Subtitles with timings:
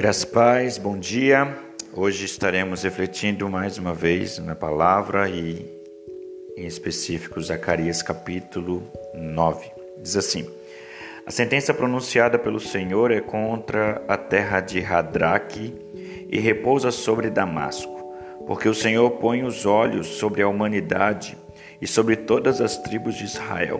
[0.00, 1.58] Graças paz, bom dia.
[1.92, 5.70] Hoje estaremos refletindo mais uma vez na palavra e
[6.56, 8.82] em específico Zacarias capítulo
[9.14, 9.70] 9.
[10.02, 10.48] Diz assim:
[11.26, 15.74] A sentença pronunciada pelo Senhor é contra a terra de Hadraque
[16.30, 18.14] e repousa sobre Damasco,
[18.46, 21.36] porque o Senhor põe os olhos sobre a humanidade
[21.78, 23.78] e sobre todas as tribos de Israel.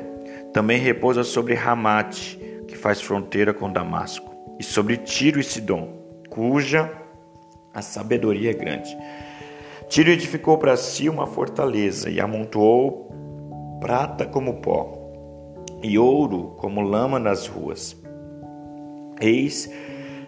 [0.53, 6.00] Também repousa sobre Ramate, que faz fronteira com Damasco, e sobre Tiro e Sidom
[6.31, 6.91] cuja
[7.75, 8.97] a sabedoria é grande.
[9.89, 13.11] Tiro edificou para si uma fortaleza e amontoou
[13.81, 14.97] prata como pó
[15.83, 17.97] e ouro como lama nas ruas.
[19.21, 19.71] Eis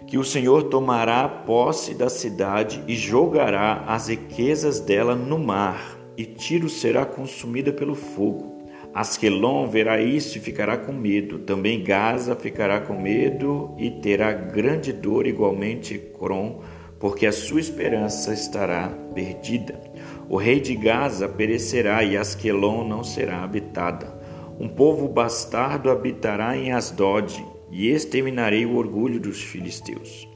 [0.06, 6.26] que o Senhor tomará posse da cidade e jogará as riquezas dela no mar, e
[6.26, 8.51] Tiro será consumida pelo fogo.
[8.94, 11.38] Asquelon verá isso e ficará com medo.
[11.38, 16.60] Também Gaza ficará com medo e terá grande dor, igualmente Crom,
[17.00, 19.80] porque a sua esperança estará perdida.
[20.28, 24.20] O rei de Gaza perecerá e Asquelon não será habitada.
[24.60, 30.28] Um povo bastardo habitará em Asdod, e exterminarei o orgulho dos filisteus.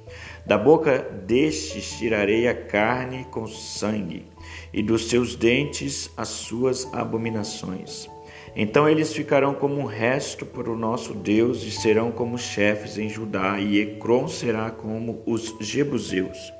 [0.47, 4.25] Da boca destes tirarei a carne com sangue,
[4.73, 8.09] e dos seus dentes as suas abominações.
[8.57, 13.61] Então eles ficarão como resto para o nosso Deus e serão como chefes em Judá,
[13.61, 16.55] e Ecrom será como os jebuseus.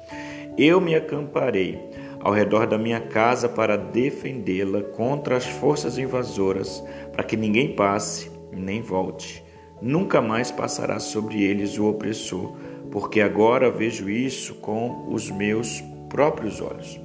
[0.59, 1.81] Eu me acamparei
[2.21, 8.31] ao redor da minha casa para defendê-la contra as forças invasoras, para que ninguém passe
[8.53, 9.43] nem volte.
[9.81, 12.57] Nunca mais passará sobre eles o opressor,
[12.91, 17.01] porque agora vejo isso com os meus próprios olhos.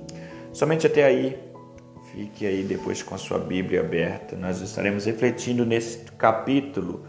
[0.52, 1.38] Somente até aí
[2.14, 4.36] Fique aí depois com a sua Bíblia aberta.
[4.36, 7.06] Nós estaremos refletindo nesse capítulo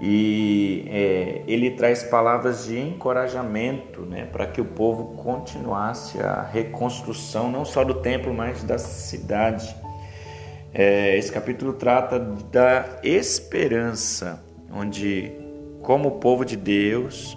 [0.00, 7.50] e é, ele traz palavras de encorajamento né, para que o povo continuasse a reconstrução
[7.50, 9.74] não só do templo, mas da cidade.
[10.72, 14.40] É, esse capítulo trata da esperança,
[14.72, 15.32] onde,
[15.82, 17.36] como povo de Deus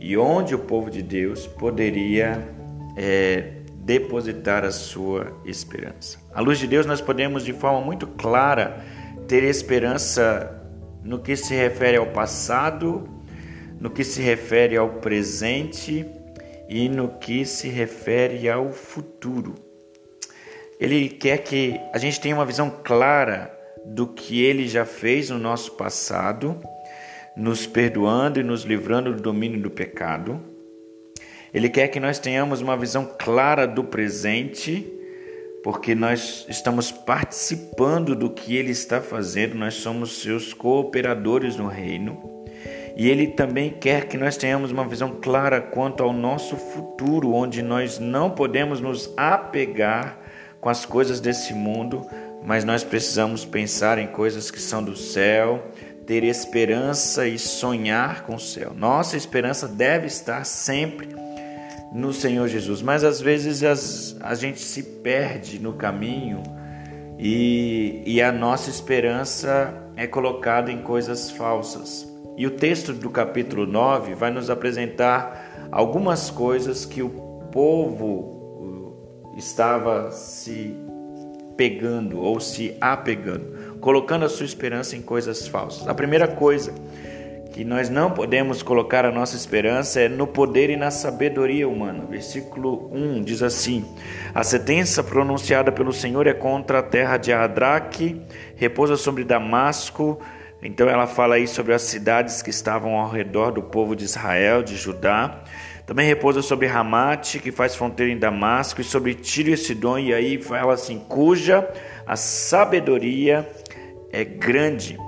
[0.00, 2.48] e onde o povo de Deus poderia
[2.96, 6.18] é, depositar a sua esperança.
[6.32, 8.82] À luz de Deus, nós podemos de forma muito clara
[9.28, 10.62] ter esperança
[11.02, 13.06] no que se refere ao passado,
[13.78, 16.06] no que se refere ao presente
[16.66, 19.54] e no que se refere ao futuro.
[20.80, 25.38] Ele quer que a gente tenha uma visão clara do que ele já fez no
[25.38, 26.58] nosso passado,
[27.36, 30.53] nos perdoando e nos livrando do domínio do pecado
[31.54, 34.92] ele quer que nós tenhamos uma visão clara do presente,
[35.62, 42.44] porque nós estamos participando do que ele está fazendo, nós somos seus cooperadores no reino.
[42.96, 47.62] E ele também quer que nós tenhamos uma visão clara quanto ao nosso futuro, onde
[47.62, 50.18] nós não podemos nos apegar
[50.60, 52.04] com as coisas desse mundo,
[52.42, 55.70] mas nós precisamos pensar em coisas que são do céu,
[56.04, 58.72] ter esperança e sonhar com o céu.
[58.74, 61.08] Nossa esperança deve estar sempre
[61.94, 62.82] no Senhor Jesus.
[62.82, 66.42] Mas às vezes as, a gente se perde no caminho
[67.16, 72.12] e, e a nossa esperança é colocada em coisas falsas.
[72.36, 77.10] E o texto do capítulo 9 vai nos apresentar algumas coisas que o
[77.52, 80.74] povo uh, estava se
[81.56, 85.86] pegando ou se apegando, colocando a sua esperança em coisas falsas.
[85.86, 86.74] A primeira coisa
[87.54, 92.04] que nós não podemos colocar a nossa esperança é no poder e na sabedoria humana.
[92.04, 93.84] Versículo 1 diz assim:
[94.34, 98.20] A sentença pronunciada pelo Senhor é contra a terra de Adraque,
[98.56, 100.20] repousa sobre Damasco.
[100.60, 104.64] Então ela fala aí sobre as cidades que estavam ao redor do povo de Israel,
[104.64, 105.44] de Judá.
[105.86, 110.12] Também repousa sobre Ramate, que faz fronteira em Damasco, e sobre Tiro e Sidom, e
[110.12, 111.70] aí fala assim: cuja
[112.04, 113.48] a sabedoria
[114.12, 114.98] é grande.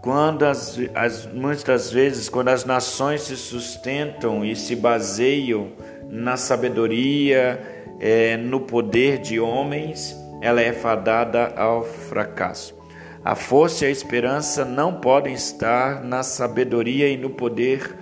[0.00, 5.72] Quando as, as, muitas vezes, quando as nações se sustentam e se baseiam
[6.08, 7.60] na sabedoria,
[8.00, 12.76] é, no poder de homens, ela é fadada ao fracasso.
[13.24, 17.94] A força e a esperança não podem estar na sabedoria e no poder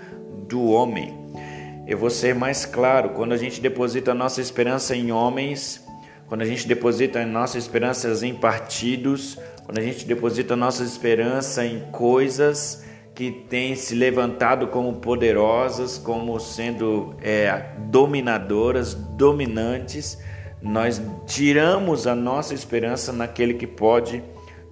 [0.46, 1.16] do homem.
[1.86, 5.84] Eu vou ser mais claro: quando a gente deposita a nossa esperança em homens,
[6.28, 11.66] quando a gente deposita a nossa esperança em partidos, quando a gente deposita nossa esperança
[11.66, 12.84] em coisas
[13.16, 20.18] que têm se levantado como poderosas, como sendo é, dominadoras, dominantes,
[20.62, 24.22] nós tiramos a nossa esperança naquele que pode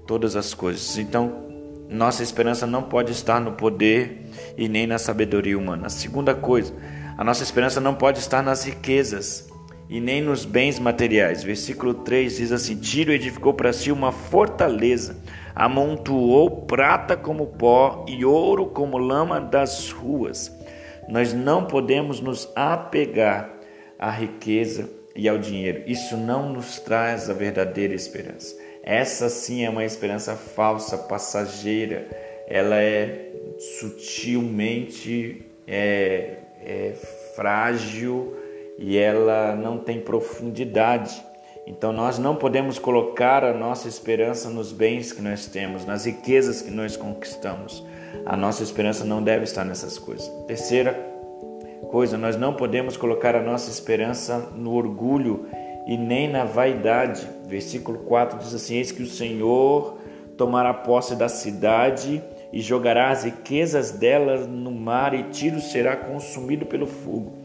[0.06, 0.96] todas as coisas.
[0.96, 1.42] Então,
[1.88, 5.86] nossa esperança não pode estar no poder e nem na sabedoria humana.
[5.86, 6.72] A segunda coisa,
[7.16, 9.48] A nossa esperança não pode estar nas riquezas
[9.94, 11.44] e nem nos bens materiais.
[11.44, 15.16] Versículo 3 diz assim: Tiro edificou para si uma fortaleza,
[15.54, 20.50] amontoou prata como pó e ouro como lama das ruas.
[21.08, 23.54] Nós não podemos nos apegar
[23.96, 25.84] à riqueza e ao dinheiro.
[25.86, 28.56] Isso não nos traz a verdadeira esperança.
[28.82, 32.08] Essa sim é uma esperança falsa, passageira.
[32.48, 33.30] Ela é
[33.78, 36.94] sutilmente é, é
[37.36, 38.42] frágil
[38.78, 41.22] e ela não tem profundidade.
[41.66, 46.60] Então nós não podemos colocar a nossa esperança nos bens que nós temos, nas riquezas
[46.60, 47.84] que nós conquistamos.
[48.26, 50.28] A nossa esperança não deve estar nessas coisas.
[50.46, 50.92] Terceira
[51.90, 55.46] coisa, nós não podemos colocar a nossa esperança no orgulho
[55.86, 57.26] e nem na vaidade.
[57.46, 59.98] Versículo 4 diz assim: Eis que o Senhor
[60.36, 62.22] tomará posse da cidade
[62.52, 67.43] e jogará as riquezas dela no mar, e Tiro será consumido pelo fogo.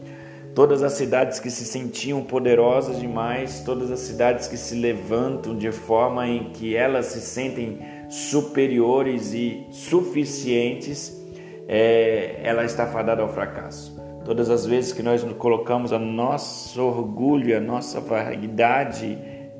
[0.54, 5.70] Todas as cidades que se sentiam poderosas demais, todas as cidades que se levantam de
[5.70, 11.16] forma em que elas se sentem superiores e suficientes,
[11.68, 13.96] é, ela está fadada ao fracasso.
[14.24, 19.16] Todas as vezes que nós colocamos a nosso orgulho, a nossa vaidade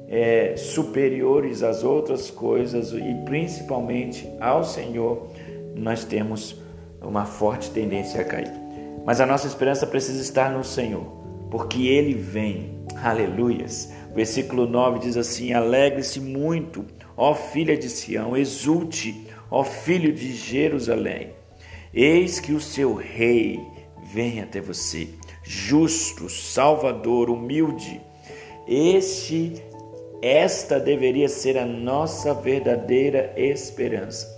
[0.09, 5.29] é, superiores às outras coisas e principalmente ao Senhor,
[5.77, 6.61] nós temos
[7.01, 8.60] uma forte tendência a cair.
[9.05, 11.05] Mas a nossa esperança precisa estar no Senhor,
[11.51, 12.81] porque Ele vem.
[13.03, 13.93] Aleluias.
[14.15, 16.85] Versículo 9 diz assim: Alegre-se muito,
[17.17, 21.31] ó filha de Sião, exulte, ó filho de Jerusalém.
[21.93, 23.61] Eis que o seu rei
[24.13, 25.09] vem até você,
[25.43, 28.01] justo, salvador, humilde.
[28.69, 29.63] Este
[30.23, 34.29] esta deveria ser a nossa verdadeira esperança.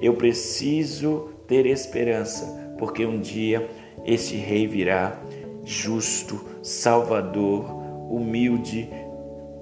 [0.00, 3.68] Eu preciso ter esperança, porque um dia
[4.04, 5.18] esse rei virá
[5.64, 7.64] justo, salvador,
[8.10, 8.88] humilde,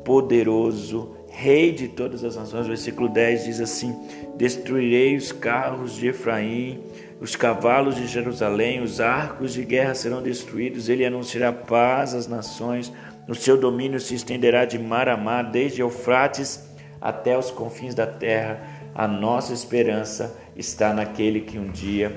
[0.04, 2.66] poderoso, rei de todas as nações.
[2.66, 3.94] Versículo 10 diz assim:
[4.37, 6.81] Destruirei os carros de Efraim,
[7.20, 10.88] os cavalos de Jerusalém, os arcos de guerra serão destruídos.
[10.88, 12.92] Ele anunciará paz às nações.
[13.28, 16.69] No seu domínio se estenderá de mar a mar, desde Eufrates
[17.00, 18.60] até os confins da terra.
[18.94, 22.12] A nossa esperança está naquele que um dia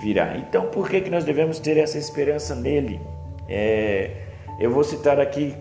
[0.00, 0.36] virá.
[0.36, 3.00] Então, por que, que nós devemos ter essa esperança nele?
[3.48, 4.10] É,
[4.58, 5.54] eu vou citar aqui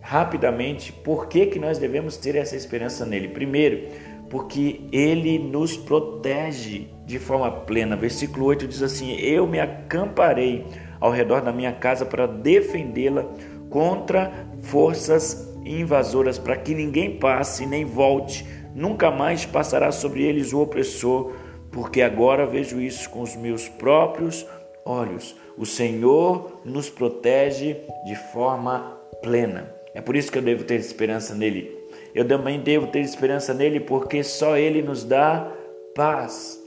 [0.00, 3.28] rapidamente por que, que nós devemos ter essa esperança nele.
[3.28, 3.88] Primeiro,
[4.28, 7.96] porque ele nos protege de forma plena.
[7.96, 10.66] Versículo 8 diz assim: Eu me acamparei
[11.00, 13.26] ao redor da minha casa para defendê-la
[13.70, 14.32] contra
[14.62, 18.46] forças invasoras, para que ninguém passe nem volte.
[18.74, 21.32] Nunca mais passará sobre eles o opressor
[21.74, 24.46] porque agora vejo isso com os meus próprios
[24.84, 25.34] olhos.
[25.58, 27.76] O Senhor nos protege
[28.06, 29.74] de forma plena.
[29.92, 31.76] É por isso que eu devo ter esperança nele.
[32.14, 35.52] Eu também devo ter esperança nele porque só ele nos dá
[35.96, 36.62] paz.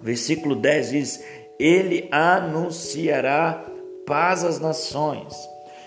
[0.00, 1.24] Versículo 10 diz:
[1.58, 3.66] Ele anunciará
[4.06, 5.34] paz às nações.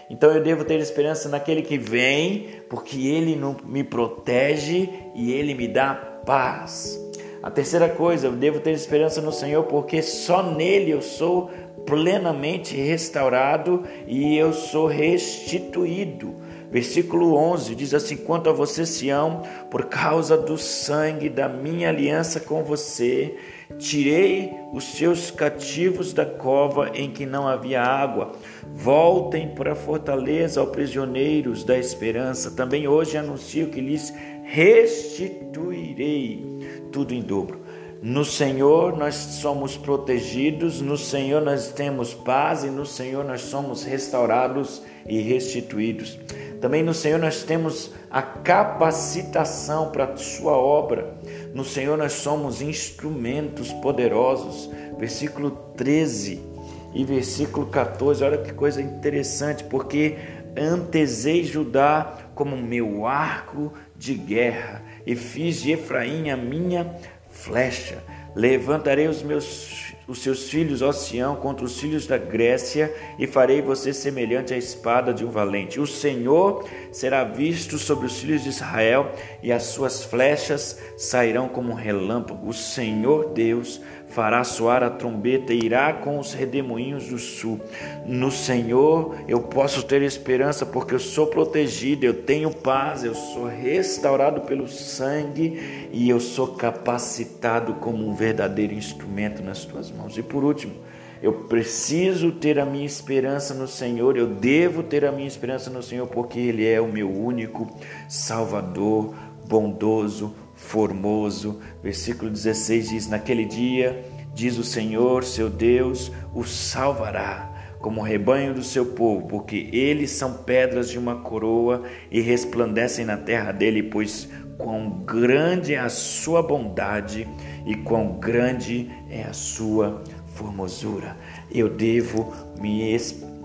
[0.10, 5.70] Então eu devo ter esperança naquele que vem, porque ele me protege e ele me
[5.70, 5.94] dá
[6.26, 7.00] paz.
[7.44, 11.50] A terceira coisa, eu devo ter esperança no Senhor, porque só nele eu sou
[11.86, 16.36] plenamente restaurado e eu sou restituído.
[16.72, 22.40] Versículo 11 diz assim: Quanto a você, Sião, por causa do sangue da minha aliança
[22.40, 23.36] com você,
[23.78, 28.32] tirei os seus cativos da cova em que não havia água.
[28.74, 32.52] Voltem para a fortaleza, ó prisioneiros da esperança.
[32.52, 34.14] Também hoje anuncio que lhes
[34.52, 36.44] restituirei
[36.92, 37.62] tudo em dobro.
[38.02, 43.86] No Senhor nós somos protegidos, no Senhor nós temos paz e no Senhor nós somos
[43.86, 46.20] restaurados e restituídos.
[46.60, 51.14] Também no Senhor nós temos a capacitação para a sua obra.
[51.54, 54.70] No Senhor nós somos instrumentos poderosos.
[54.98, 56.51] Versículo 13
[56.94, 58.24] e versículo 14.
[58.24, 60.18] Olha que coisa interessante, porque
[60.58, 66.96] antesei Judá como meu arco de guerra e fiz de Efraim a minha
[67.30, 68.04] flecha.
[68.36, 73.62] Levantarei os meus os seus filhos, ó Sião, contra os filhos da Grécia, e farei
[73.62, 75.80] você semelhante à espada de um valente.
[75.80, 81.72] O Senhor será visto sobre os filhos de Israel, e as suas flechas sairão como
[81.72, 82.50] um relâmpago.
[82.50, 83.82] O Senhor Deus
[84.12, 87.60] fará soar a trombeta e irá com os redemoinhos do sul.
[88.06, 93.46] No Senhor eu posso ter esperança porque eu sou protegido, eu tenho paz, eu sou
[93.46, 100.44] restaurado pelo sangue e eu sou capacitado como um verdadeiro instrumento nas tuas E por
[100.44, 100.74] último,
[101.22, 105.84] Eu preciso ter a minha esperança no Senhor, eu devo ter a minha esperança no
[105.84, 107.70] Senhor, porque Ele é o meu único
[108.10, 109.14] Salvador,
[109.48, 111.60] bondoso, formoso.
[111.84, 117.51] Versículo 16 diz: Naquele dia, diz o Senhor, seu Deus, o salvará
[117.82, 123.18] como rebanho do seu povo, porque eles são pedras de uma coroa e resplandecem na
[123.18, 127.28] terra dele, pois quão grande é a sua bondade
[127.66, 130.04] e quão grande é a sua
[130.36, 131.18] formosura.
[131.52, 132.96] Eu devo me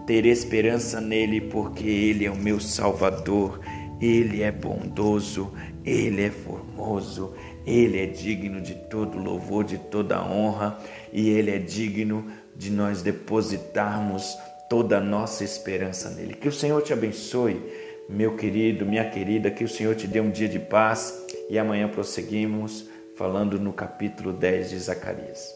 [0.06, 3.60] ter esperança nele, porque ele é o meu Salvador,
[4.00, 5.52] ele é bondoso,
[5.84, 7.32] ele é formoso,
[7.66, 10.78] ele é digno de todo louvor, de toda honra,
[11.12, 14.36] e ele é digno de nós depositarmos
[14.70, 16.34] toda a nossa esperança nele.
[16.34, 17.60] Que o Senhor te abençoe,
[18.08, 21.88] meu querido, minha querida, que o Senhor te dê um dia de paz e amanhã
[21.88, 25.55] prosseguimos falando no capítulo 10 de Zacarias.